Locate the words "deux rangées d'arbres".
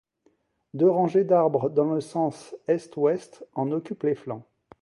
0.73-1.69